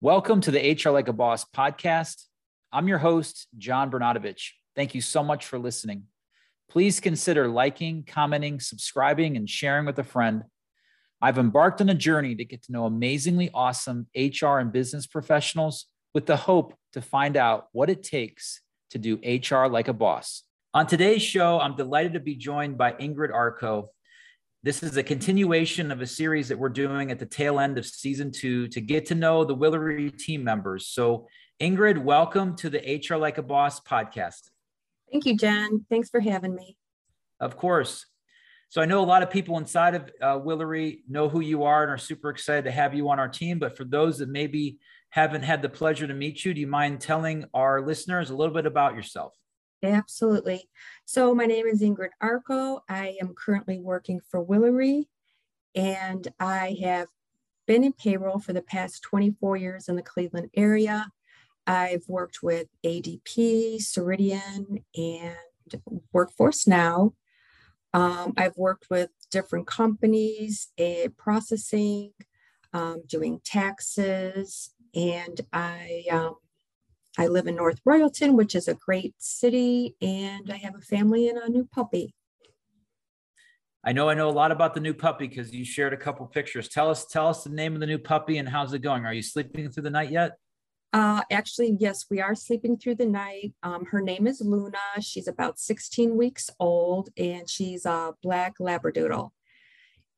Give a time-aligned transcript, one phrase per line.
[0.00, 2.26] Welcome to the HR Like a Boss podcast.
[2.72, 4.50] I'm your host, John Bernatovicz.
[4.76, 6.04] Thank you so much for listening.
[6.70, 10.44] Please consider liking, commenting, subscribing, and sharing with a friend.
[11.20, 15.86] I've embarked on a journey to get to know amazingly awesome HR and business professionals
[16.14, 18.60] with the hope to find out what it takes
[18.90, 20.44] to do HR like a boss.
[20.74, 23.88] On today's show, I'm delighted to be joined by Ingrid Arko,
[24.68, 27.86] this is a continuation of a series that we're doing at the tail end of
[27.86, 30.88] season two to get to know the Willory team members.
[30.88, 31.26] So,
[31.58, 34.50] Ingrid, welcome to the HR Like a Boss podcast.
[35.10, 35.86] Thank you, John.
[35.88, 36.76] Thanks for having me.
[37.40, 38.04] Of course.
[38.68, 41.82] So, I know a lot of people inside of uh, Willory know who you are
[41.82, 43.58] and are super excited to have you on our team.
[43.58, 44.76] But for those that maybe
[45.08, 48.52] haven't had the pleasure to meet you, do you mind telling our listeners a little
[48.52, 49.32] bit about yourself?
[49.82, 50.68] Absolutely.
[51.04, 52.80] So my name is Ingrid Arko.
[52.88, 55.04] I am currently working for Willory,
[55.74, 57.06] and I have
[57.66, 61.06] been in payroll for the past 24 years in the Cleveland area.
[61.66, 67.12] I've worked with ADP, Ceridian, and Workforce Now.
[67.92, 72.12] Um, I've worked with different companies, a processing,
[72.72, 76.36] um, doing taxes, and I um,
[77.18, 81.28] I live in North Royalton, which is a great city, and I have a family
[81.28, 82.14] and a new puppy.
[83.84, 86.24] I know I know a lot about the new puppy because you shared a couple
[86.26, 86.68] pictures.
[86.68, 89.04] Tell us tell us the name of the new puppy and how's it going?
[89.04, 90.32] Are you sleeping through the night yet?
[90.92, 93.52] Uh, actually, yes, we are sleeping through the night.
[93.62, 94.78] Um, her name is Luna.
[95.00, 99.30] She's about 16 weeks old and she's a black Labradoodle.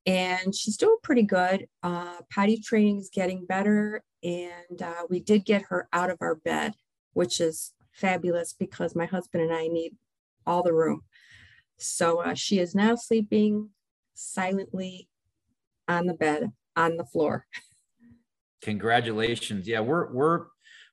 [0.07, 1.67] And she's doing pretty good.
[1.83, 4.03] Uh, potty training is getting better.
[4.23, 6.75] And uh, we did get her out of our bed
[7.13, 9.97] which is fabulous because my husband and I need
[10.47, 11.03] all the room.
[11.79, 13.71] So uh, she is now sleeping
[14.15, 15.09] silently
[15.89, 17.47] on the bed on the floor.
[18.63, 19.67] Congratulations.
[19.67, 20.47] Yeah, we're we're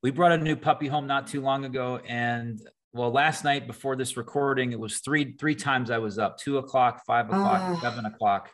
[0.03, 2.61] we brought a new puppy home not too long ago and
[2.93, 6.57] well last night before this recording it was three three times i was up two
[6.57, 8.49] o'clock five o'clock uh, seven o'clock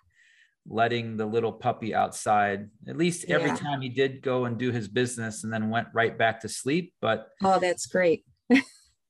[0.67, 2.69] letting the little puppy outside.
[2.87, 3.55] At least every yeah.
[3.55, 6.93] time he did go and do his business and then went right back to sleep
[7.01, 8.25] but oh that's great.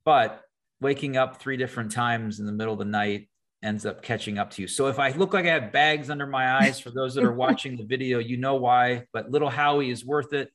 [0.06, 0.42] But
[0.82, 3.30] waking up three different times in the middle of the night
[3.64, 4.68] ends up catching up to you.
[4.68, 7.34] So if i look like i have bags under my eyes for those that are
[7.46, 10.50] watching the video you know why but little howie is worth it.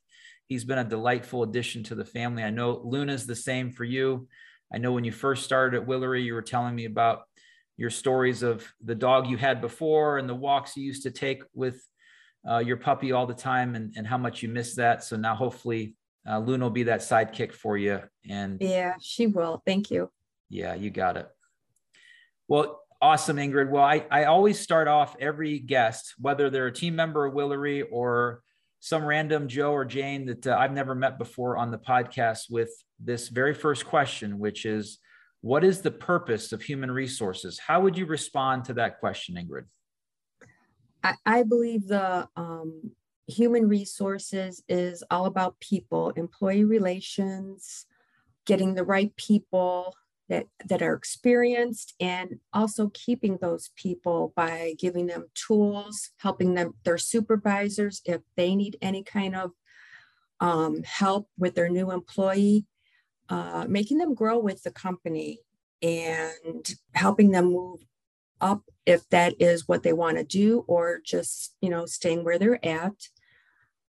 [0.49, 2.43] He's been a delightful addition to the family.
[2.43, 4.29] I know luna's the same for you.
[4.73, 7.23] I know when you first started at willory you were telling me about
[7.79, 11.43] your stories of the dog you had before and the walks you used to take
[11.55, 11.81] with
[12.47, 15.05] uh, your puppy all the time and, and how much you miss that.
[15.05, 15.95] So now hopefully
[16.29, 18.01] uh, Luna will be that sidekick for you.
[18.29, 19.63] And yeah, she will.
[19.65, 20.11] Thank you.
[20.51, 21.29] Yeah, you got it.
[22.49, 23.71] Well, awesome, Ingrid.
[23.71, 27.85] Well, I, I always start off every guest, whether they're a team member of Willory
[27.89, 28.43] or
[28.81, 32.71] some random Joe or Jane that uh, I've never met before on the podcast with
[32.99, 34.99] this very first question, which is,
[35.41, 37.59] what is the purpose of human resources?
[37.59, 39.65] How would you respond to that question, Ingrid?
[41.05, 42.91] I, I believe the um,
[43.29, 47.87] human resources is all about people, employee relations,
[48.47, 49.95] getting the right people
[50.29, 56.75] that, that are experienced, and also keeping those people by giving them tools, helping them,
[56.85, 59.53] their supervisors, if they need any kind of
[60.41, 62.67] um, help with their new employee
[63.29, 65.41] uh, making them grow with the company
[65.83, 67.81] and helping them move
[68.41, 72.39] up if that is what they want to do or just you know staying where
[72.39, 72.95] they're at.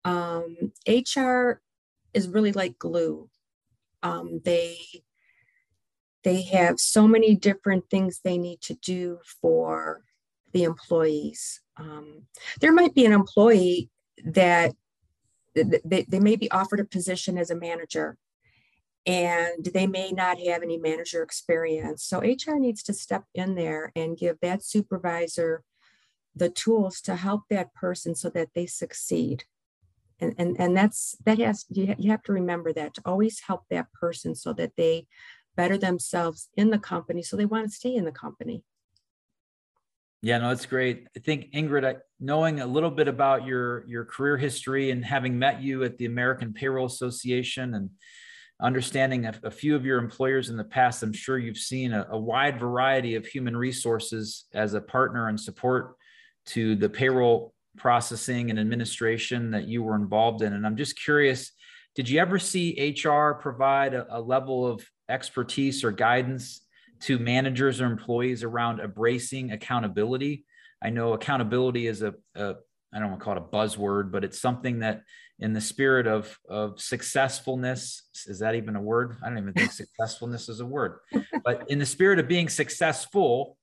[0.05, 1.61] Um, hr
[2.13, 3.29] is really like glue.
[4.03, 4.77] Um, they
[6.23, 10.03] they have so many different things they need to do for
[10.53, 11.61] the employees.
[11.77, 12.23] Um,
[12.59, 13.89] there might be an employee
[14.25, 14.73] that
[15.55, 18.17] they, they may be offered a position as a manager
[19.07, 22.03] and they may not have any manager experience.
[22.03, 25.63] So HR needs to step in there and give that supervisor
[26.35, 29.45] the tools to help that person so that they succeed.
[30.19, 33.63] And, and, and that's that has you, you have to remember that to always help
[33.69, 35.07] that person so that they
[35.55, 38.63] better themselves in the company so they want to stay in the company
[40.21, 44.05] yeah no it's great i think ingrid I, knowing a little bit about your your
[44.05, 47.89] career history and having met you at the american payroll association and
[48.61, 52.07] understanding a, a, few of your employers in the past, I'm sure you've seen a,
[52.09, 55.95] a, wide variety of human resources as a partner and support
[56.47, 60.53] to the payroll processing and administration that you were involved in.
[60.53, 61.51] And I'm just curious,
[61.95, 66.61] did you ever see HR provide a, a level of expertise or guidance
[67.01, 70.45] to managers or employees around embracing accountability?
[70.81, 72.55] I know accountability is a, a
[72.93, 75.01] I don't want to call it a buzzword, but it's something that
[75.39, 79.17] in the spirit of of successfulness is that even a word?
[79.23, 80.99] I don't even think successfulness is a word.
[81.43, 83.57] But in the spirit of being successful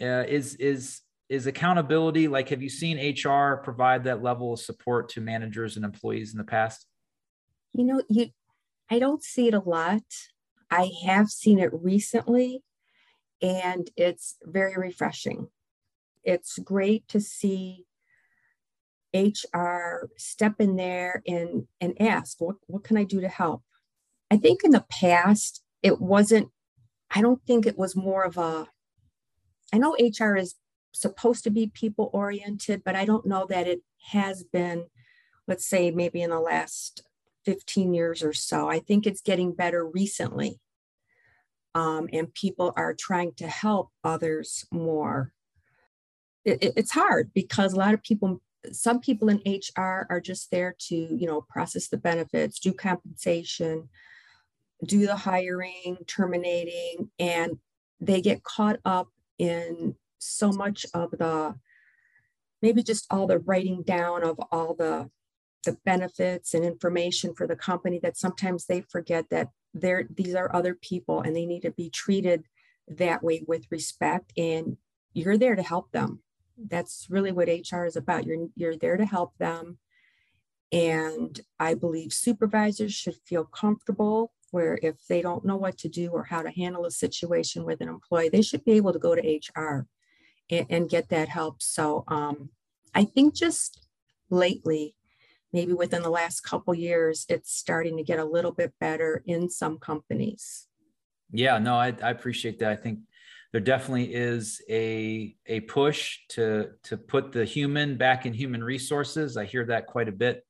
[0.00, 5.08] uh, is is is accountability like have you seen hr provide that level of support
[5.10, 6.86] to managers and employees in the past?
[7.74, 8.30] You know you
[8.90, 10.02] i don't see it a lot.
[10.70, 12.62] I have seen it recently
[13.42, 15.48] and it's very refreshing.
[16.24, 17.84] It's great to see
[19.14, 23.62] HR step in there and and ask, what, what can I do to help?
[24.32, 26.48] I think in the past, it wasn't,
[27.14, 28.66] I don't think it was more of a,
[29.74, 30.54] I know HR is
[30.92, 34.86] supposed to be people oriented, but I don't know that it has been,
[35.46, 37.02] let's say maybe in the last
[37.44, 38.70] 15 years or so.
[38.70, 40.60] I think it's getting better recently.
[41.74, 45.34] Um, and people are trying to help others more.
[46.46, 50.50] It, it, it's hard because a lot of people some people in HR are just
[50.50, 53.88] there to, you know, process the benefits, do compensation,
[54.84, 57.58] do the hiring, terminating, and
[58.00, 61.54] they get caught up in so much of the
[62.60, 65.10] maybe just all the writing down of all the
[65.64, 70.54] the benefits and information for the company that sometimes they forget that they're these are
[70.54, 72.44] other people and they need to be treated
[72.88, 74.76] that way with respect and
[75.12, 76.20] you're there to help them
[76.56, 78.26] that's really what HR is about.
[78.26, 79.78] You're you're there to help them.
[80.72, 86.10] And I believe supervisors should feel comfortable where if they don't know what to do
[86.10, 89.14] or how to handle a situation with an employee, they should be able to go
[89.14, 89.86] to HR
[90.50, 91.62] and, and get that help.
[91.62, 92.50] So um,
[92.94, 93.88] I think just
[94.30, 94.94] lately,
[95.52, 99.48] maybe within the last couple years, it's starting to get a little bit better in
[99.48, 100.68] some companies.
[101.32, 102.70] Yeah, no, I, I appreciate that.
[102.70, 103.00] I think
[103.52, 109.36] there definitely is a a push to to put the human back in human resources.
[109.36, 110.44] I hear that quite a bit.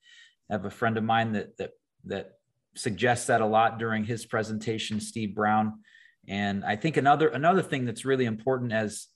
[0.48, 1.70] I have a friend of mine that that
[2.04, 2.32] that
[2.74, 5.80] suggests that a lot during his presentation, Steve Brown.
[6.28, 9.08] And I think another another thing that's really important as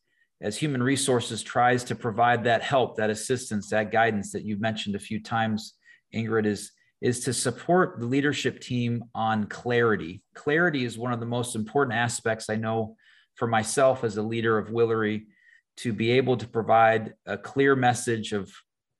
[0.42, 4.94] as human resources tries to provide that help, that assistance, that guidance that you've mentioned
[4.94, 5.74] a few times,
[6.12, 10.22] Ingrid, is is to support the leadership team on clarity.
[10.34, 12.96] Clarity is one of the most important aspects I know
[13.36, 15.26] for myself as a leader of Willory
[15.78, 18.50] to be able to provide a clear message of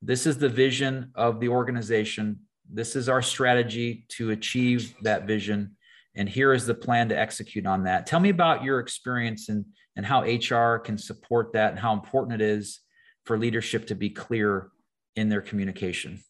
[0.01, 2.39] this is the vision of the organization.
[2.71, 5.75] This is our strategy to achieve that vision.
[6.15, 8.05] And here is the plan to execute on that.
[8.05, 12.41] Tell me about your experience and, and how HR can support that and how important
[12.41, 12.79] it is
[13.25, 14.69] for leadership to be clear
[15.15, 16.21] in their communication.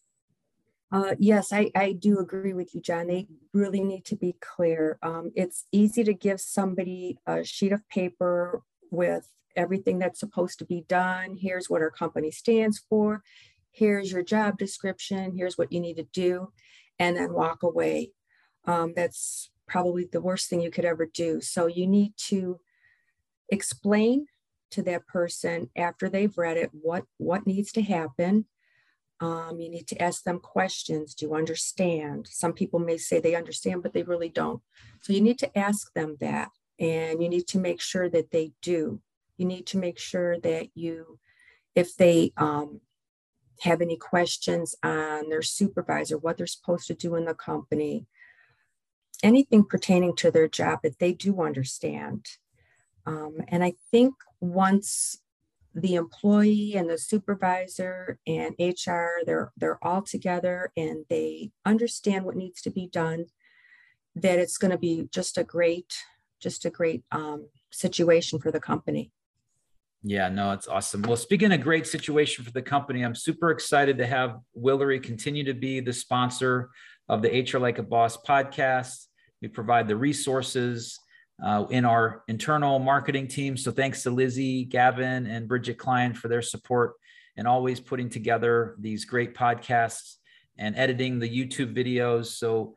[0.90, 3.08] Uh, yes, I, I do agree with you, John.
[3.08, 4.98] They really need to be clear.
[5.02, 10.64] Um, it's easy to give somebody a sheet of paper with everything that's supposed to
[10.64, 11.36] be done.
[11.36, 13.22] Here's what our company stands for.
[13.70, 15.36] Here's your job description.
[15.36, 16.52] Here's what you need to do,
[16.98, 18.12] and then walk away.
[18.64, 21.42] Um, that's probably the worst thing you could ever do.
[21.42, 22.60] So you need to
[23.50, 24.26] explain
[24.70, 28.46] to that person after they've read it what what needs to happen
[29.20, 31.14] um, you need to ask them questions.
[31.14, 32.28] Do you understand?
[32.30, 34.62] Some people may say they understand, but they really don't.
[35.02, 36.50] So you need to ask them that.
[36.78, 39.00] And you need to make sure that they do.
[39.36, 41.18] You need to make sure that you,
[41.74, 42.80] if they um,
[43.62, 48.06] have any questions on their supervisor, what they're supposed to do in the company,
[49.24, 52.26] anything pertaining to their job that they do understand.
[53.06, 55.18] Um, and I think once
[55.80, 62.36] the employee and the supervisor and HR, they're they're all together and they understand what
[62.36, 63.26] needs to be done,
[64.14, 65.94] that it's going to be just a great,
[66.40, 69.12] just a great um, situation for the company.
[70.02, 71.02] Yeah, no, it's awesome.
[71.02, 75.44] Well, speaking of great situation for the company, I'm super excited to have Willory continue
[75.44, 76.70] to be the sponsor
[77.08, 79.06] of the HR Like a Boss podcast.
[79.42, 80.98] We provide the resources
[81.42, 83.56] uh, in our internal marketing team.
[83.56, 86.94] So thanks to Lizzie, Gavin, and Bridget Klein for their support
[87.36, 90.16] and always putting together these great podcasts
[90.58, 92.26] and editing the YouTube videos.
[92.26, 92.74] So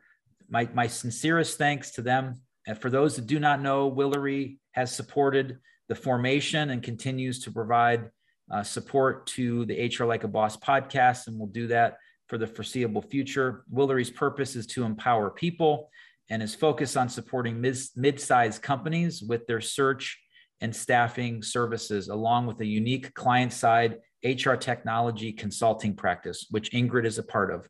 [0.48, 2.40] my, my sincerest thanks to them.
[2.66, 7.50] And for those that do not know, Willory has supported the formation and continues to
[7.50, 8.10] provide
[8.50, 11.96] uh, support to the HR Like a Boss podcast, and we'll do that
[12.28, 13.64] for the foreseeable future.
[13.68, 15.90] Willory's purpose is to empower people
[16.30, 20.18] and is focused on supporting mid sized companies with their search
[20.60, 27.04] and staffing services, along with a unique client side HR technology consulting practice, which Ingrid
[27.04, 27.68] is a part of.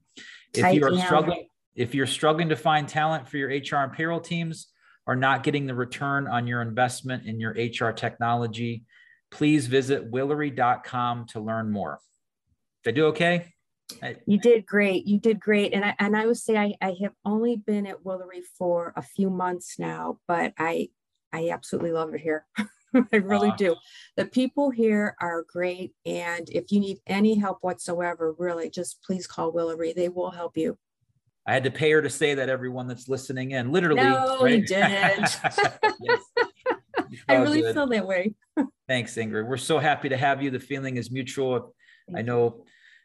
[0.54, 4.20] If you are struggling, if you're struggling to find talent for your HR and payroll
[4.20, 4.68] teams,
[5.06, 8.84] or not getting the return on your investment in your HR technology,
[9.30, 11.98] please visit willory.com to learn more.
[12.84, 13.52] Did I do okay?
[14.02, 15.06] I, you did great.
[15.06, 15.72] You did great.
[15.72, 19.02] And I and I would say I, I have only been at Willory for a
[19.02, 20.88] few months now, but I
[21.32, 22.46] I absolutely love it here.
[23.12, 23.76] I really uh, do.
[24.16, 25.94] The people here are great.
[26.04, 29.94] And if you need any help whatsoever, really just please call Willory.
[29.94, 30.76] They will help you.
[31.46, 34.02] I had to pay her to say that everyone that's listening in, literally.
[34.02, 34.58] No, right?
[34.58, 35.38] you didn't.
[37.28, 37.74] I really good.
[37.74, 38.34] feel that way.
[38.86, 39.46] Thanks, Ingrid.
[39.46, 40.50] We're so happy to have you.
[40.50, 41.74] The feeling is mutual.
[42.08, 42.64] Thank I know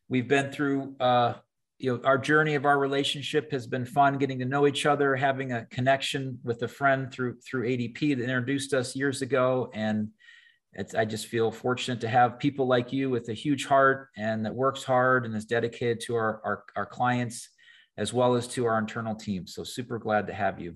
[0.10, 1.34] we've been through uh,
[1.80, 5.16] you know our journey of our relationship has been fun getting to know each other
[5.16, 10.10] having a connection with a friend through through adp that introduced us years ago and
[10.74, 14.46] it's i just feel fortunate to have people like you with a huge heart and
[14.46, 17.50] that works hard and is dedicated to our our, our clients
[17.98, 20.76] as well as to our internal team so super glad to have you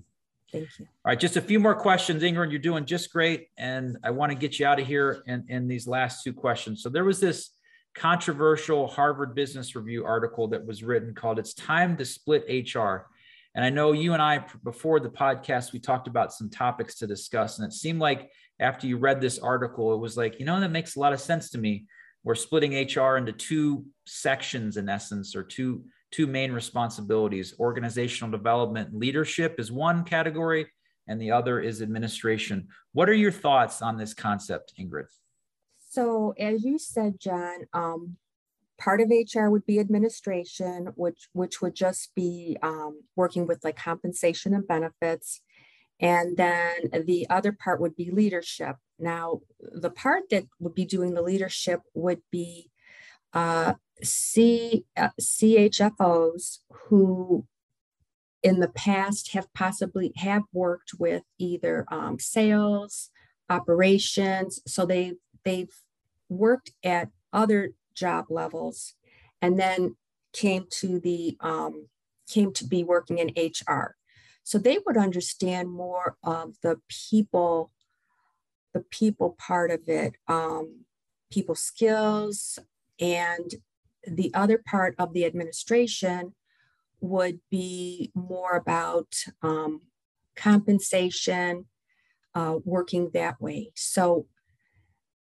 [0.50, 0.84] Thank you.
[0.84, 2.50] All right, just a few more questions, Ingrid.
[2.50, 5.66] You're doing just great, and I want to get you out of here in, in
[5.66, 6.82] these last two questions.
[6.82, 7.52] So there was this
[7.94, 12.44] controversial Harvard Business Review article that was written called It's Time to Split
[12.74, 13.06] HR.
[13.54, 17.06] And I know you and I, before the podcast, we talked about some topics to
[17.06, 17.58] discuss.
[17.58, 18.30] And it seemed like
[18.60, 21.20] after you read this article, it was like, you know, that makes a lot of
[21.20, 21.84] sense to me.
[22.24, 28.94] We're splitting HR into two sections, in essence, or two, two main responsibilities organizational development
[28.94, 30.66] leadership is one category,
[31.08, 32.68] and the other is administration.
[32.92, 35.08] What are your thoughts on this concept, Ingrid?
[35.92, 38.16] So as you said, John, um,
[38.78, 43.76] part of HR would be administration, which which would just be um, working with like
[43.76, 45.42] compensation and benefits.
[46.00, 48.76] And then the other part would be leadership.
[48.98, 52.70] Now, the part that would be doing the leadership would be
[53.34, 57.46] uh, C, uh, CHROs who
[58.42, 63.10] in the past have possibly have worked with either um, sales,
[63.50, 64.58] operations.
[64.66, 65.12] So they
[65.44, 65.74] they've
[66.28, 68.94] worked at other job levels
[69.40, 69.96] and then
[70.32, 71.88] came to the um,
[72.28, 73.96] came to be working in HR.
[74.44, 77.70] So they would understand more of the people,
[78.72, 80.84] the people part of it, um,
[81.30, 82.58] people skills,
[82.98, 83.54] and
[84.06, 86.34] the other part of the administration
[87.00, 89.82] would be more about um,
[90.36, 91.66] compensation,
[92.34, 93.72] uh, working that way.
[93.74, 94.26] So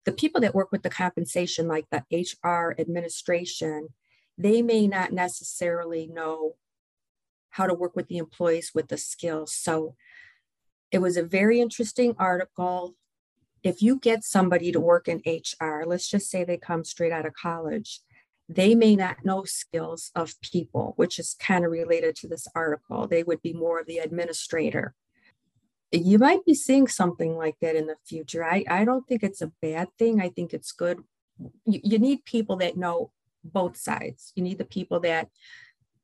[0.09, 3.89] the people that work with the compensation, like the HR administration,
[4.39, 6.55] they may not necessarily know
[7.51, 9.53] how to work with the employees with the skills.
[9.53, 9.97] So
[10.91, 12.95] it was a very interesting article.
[13.63, 17.27] If you get somebody to work in HR, let's just say they come straight out
[17.27, 18.01] of college,
[18.49, 23.07] they may not know skills of people, which is kind of related to this article.
[23.07, 24.95] They would be more of the administrator
[25.91, 28.45] you might be seeing something like that in the future.
[28.45, 30.21] I, I don't think it's a bad thing.
[30.21, 31.03] I think it's good.
[31.65, 33.11] You, you need people that know
[33.45, 34.33] both sides.
[34.35, 35.29] You need the people that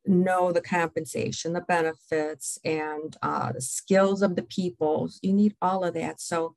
[0.07, 5.11] know the compensation, the benefits, and uh, the skills of the people.
[5.23, 6.21] You need all of that.
[6.21, 6.57] So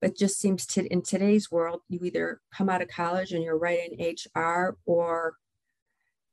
[0.00, 3.58] it just seems to in today's world, you either come out of college and you're
[3.58, 5.36] right in HR, or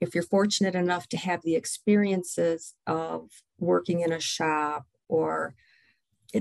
[0.01, 5.55] if you're fortunate enough to have the experiences of working in a shop or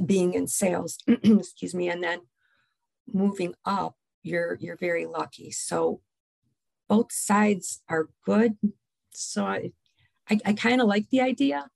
[0.06, 2.20] being in sales, excuse me, and then
[3.12, 5.50] moving up, you're you're very lucky.
[5.50, 6.00] So
[6.88, 8.56] both sides are good.
[9.10, 9.72] So I
[10.28, 11.68] I, I kind of like the idea.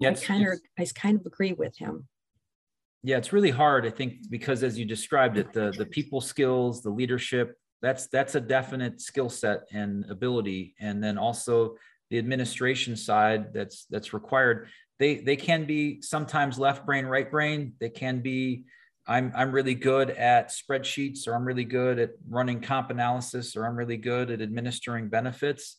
[0.00, 2.08] Yes, I kind of I kind of agree with him.
[3.02, 6.82] Yeah, it's really hard, I think, because as you described it, the the people skills,
[6.82, 10.74] the leadership, that's that's a definite skill set and ability.
[10.80, 11.76] And then also
[12.10, 14.68] the administration side that's that's required
[14.98, 17.74] they they can be sometimes left brain right brain.
[17.80, 18.64] They can be
[19.06, 23.66] i'm i'm really good at spreadsheets or i'm really good at running comp analysis or
[23.66, 25.76] i'm really good at administering benefits.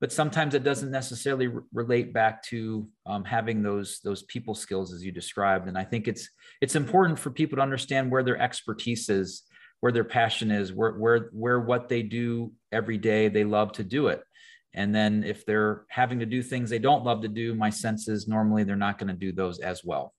[0.00, 4.92] But sometimes it doesn't necessarily re- relate back to um, having those those people skills
[4.92, 5.66] as you described.
[5.68, 6.28] And i think it's
[6.60, 9.42] it's important for people to understand where their expertise is
[9.80, 13.84] where their passion is where where where what they do every day they love to
[13.84, 14.22] do it
[14.74, 18.08] and then if they're having to do things they don't love to do, my sense
[18.08, 20.14] is normally they're not going to do those as well.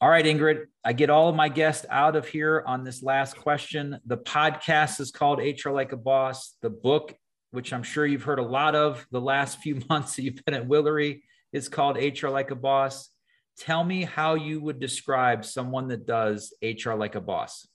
[0.00, 3.36] All right, Ingrid, I get all of my guests out of here on this last
[3.36, 3.98] question.
[4.06, 6.54] The podcast is called HR Like a Boss.
[6.62, 7.16] The book,
[7.50, 10.54] which I'm sure you've heard a lot of the last few months that you've been
[10.54, 13.10] at Willory, is called HR Like a Boss.
[13.58, 17.66] Tell me how you would describe someone that does HR like a boss.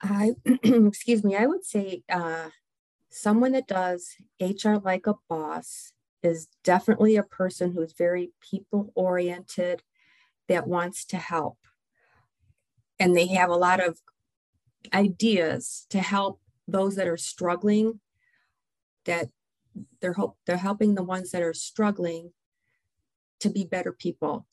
[0.00, 2.48] I, excuse me, I would say uh,
[3.14, 5.92] someone that does HR like a boss
[6.22, 9.82] is definitely a person who's very people oriented
[10.48, 11.58] that wants to help.
[12.98, 14.00] And they have a lot of
[14.92, 18.00] ideas to help those that are struggling
[19.04, 19.28] that
[20.00, 20.16] they're
[20.46, 22.32] they're helping the ones that are struggling
[23.40, 24.46] to be better people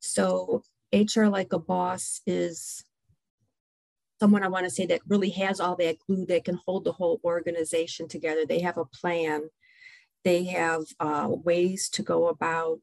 [0.00, 0.62] so
[0.92, 2.84] hr like a boss is
[4.20, 6.92] someone i want to say that really has all that glue that can hold the
[6.92, 8.44] whole organization together.
[8.46, 9.50] They have a plan.
[10.24, 12.80] They have uh, ways to go about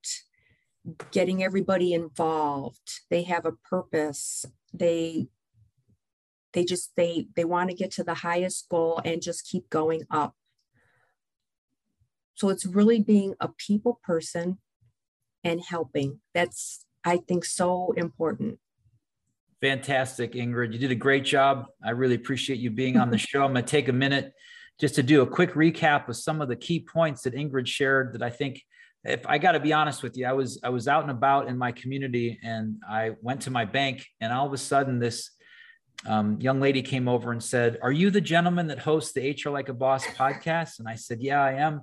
[1.12, 3.02] getting everybody involved.
[3.10, 4.46] They have a purpose.
[4.74, 5.28] They
[6.54, 10.04] they just they they want to get to the highest goal and just keep going
[10.12, 10.36] up.
[12.36, 14.58] So it's really being a people person
[15.44, 16.20] and helping.
[16.34, 18.60] That's i think so important
[19.62, 23.44] fantastic ingrid you did a great job i really appreciate you being on the show
[23.44, 24.34] i'm going to take a minute
[24.80, 28.14] just to do a quick recap of some of the key points that ingrid shared
[28.14, 28.62] that i think
[29.04, 31.48] if I got to be honest with you, I was I was out and about
[31.48, 35.32] in my community, and I went to my bank, and all of a sudden, this
[36.06, 39.50] um, young lady came over and said, Are you the gentleman that hosts the HR
[39.50, 40.80] Like a Boss podcast?
[40.80, 41.82] And I said, Yeah, I am.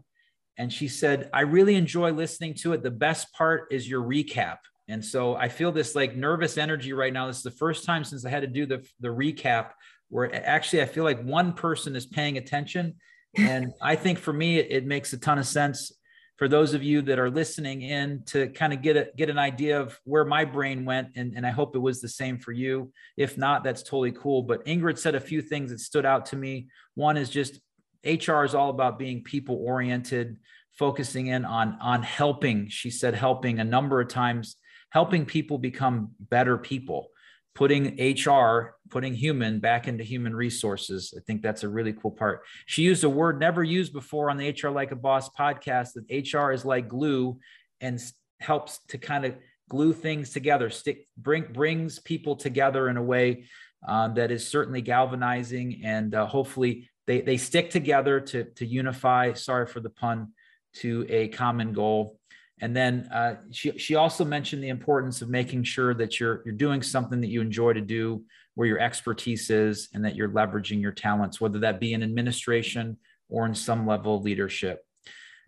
[0.56, 2.82] And she said, I really enjoy listening to it.
[2.82, 4.56] The best part is your recap.
[4.88, 7.26] And so I feel this like nervous energy right now.
[7.26, 9.70] This is the first time since I had to do the, the recap
[10.08, 12.94] where actually I feel like one person is paying attention.
[13.36, 15.92] And I think for me, it, it makes a ton of sense
[16.38, 19.38] for those of you that are listening in to kind of get a, get an
[19.38, 21.08] idea of where my brain went.
[21.16, 22.92] And, and i hope it was the same for you.
[23.16, 24.42] If not that's totally cool.
[24.42, 26.68] But ingrid said a few things that stood out to me.
[26.94, 27.60] One is just
[28.04, 30.38] hr is all about being people oriented
[30.78, 32.68] focusing in on on helping.
[32.68, 34.56] She said helping a number of times
[34.90, 37.10] helping people become better people
[37.58, 41.12] putting HR, putting human back into human resources.
[41.16, 42.42] I think that's a really cool part.
[42.66, 46.32] She used a word never used before on the HR Like a Boss podcast that
[46.32, 47.40] HR is like glue
[47.80, 48.00] and
[48.38, 49.34] helps to kind of
[49.68, 53.46] glue things together, stick, bring, brings people together in a way
[53.88, 59.32] um, that is certainly galvanizing and uh, hopefully they, they stick together to, to unify,
[59.32, 60.28] sorry for the pun,
[60.74, 62.17] to a common goal.
[62.60, 66.54] And then uh, she, she also mentioned the importance of making sure that you're, you're
[66.54, 70.80] doing something that you enjoy to do, where your expertise is, and that you're leveraging
[70.80, 72.96] your talents, whether that be in administration
[73.28, 74.84] or in some level of leadership.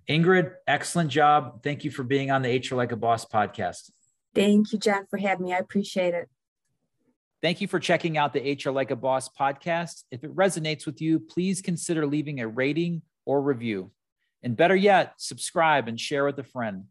[0.09, 1.63] Ingrid, excellent job.
[1.63, 3.91] Thank you for being on the HR Like a Boss podcast.
[4.35, 5.55] Thank you, John, for having me.
[5.55, 6.29] I appreciate it.
[7.43, 10.05] Thank you for checking out the HR Like a Boss podcast.
[10.11, 13.91] If it resonates with you, please consider leaving a rating or review.
[14.43, 16.85] And better yet, subscribe and share with a friend.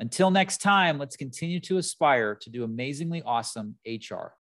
[0.00, 4.37] Until next time, let's continue to aspire to do amazingly awesome HR.